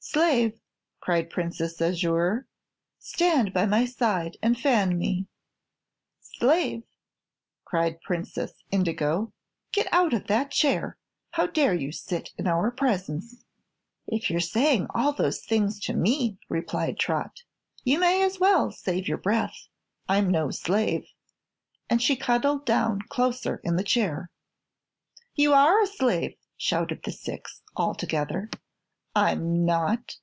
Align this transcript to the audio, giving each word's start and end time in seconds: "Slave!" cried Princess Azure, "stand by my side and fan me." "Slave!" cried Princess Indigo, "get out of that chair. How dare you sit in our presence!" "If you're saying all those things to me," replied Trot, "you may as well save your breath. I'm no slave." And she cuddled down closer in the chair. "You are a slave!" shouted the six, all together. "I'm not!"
"Slave!" 0.00 0.58
cried 1.00 1.28
Princess 1.28 1.82
Azure, 1.82 2.46
"stand 2.98 3.52
by 3.52 3.66
my 3.66 3.84
side 3.84 4.38
and 4.40 4.58
fan 4.58 4.96
me." 4.96 5.26
"Slave!" 6.22 6.84
cried 7.66 8.00
Princess 8.00 8.54
Indigo, 8.70 9.34
"get 9.70 9.86
out 9.92 10.14
of 10.14 10.26
that 10.28 10.50
chair. 10.50 10.96
How 11.32 11.46
dare 11.46 11.74
you 11.74 11.92
sit 11.92 12.30
in 12.38 12.46
our 12.46 12.70
presence!" 12.70 13.44
"If 14.06 14.30
you're 14.30 14.40
saying 14.40 14.86
all 14.94 15.12
those 15.12 15.44
things 15.44 15.78
to 15.80 15.92
me," 15.92 16.38
replied 16.48 16.98
Trot, 16.98 17.42
"you 17.84 17.98
may 17.98 18.22
as 18.22 18.40
well 18.40 18.70
save 18.72 19.06
your 19.08 19.18
breath. 19.18 19.68
I'm 20.08 20.30
no 20.30 20.50
slave." 20.50 21.06
And 21.90 22.00
she 22.00 22.16
cuddled 22.16 22.64
down 22.64 23.02
closer 23.10 23.60
in 23.62 23.76
the 23.76 23.84
chair. 23.84 24.30
"You 25.34 25.52
are 25.52 25.82
a 25.82 25.86
slave!" 25.86 26.38
shouted 26.56 27.02
the 27.04 27.12
six, 27.12 27.60
all 27.76 27.94
together. 27.94 28.48
"I'm 29.16 29.64
not!" 29.64 30.16